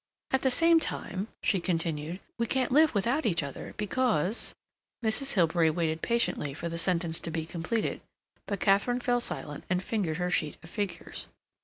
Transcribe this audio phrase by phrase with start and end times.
[0.31, 4.55] At the same time," she continued, "we can't live without each other, because—"
[5.05, 5.33] Mrs.
[5.33, 8.01] Hilbery waited patiently for the sentence to be completed,
[8.47, 11.27] but Katharine fell silent and fingered her sheet of figures.